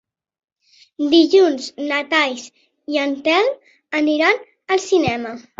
Dilluns 1.11 1.67
na 1.91 1.99
Thaís 2.15 2.47
i 2.95 2.99
en 3.05 3.15
Telm 3.29 3.55
aniran 4.03 4.43
al 4.77 4.87
cinema. 4.91 5.37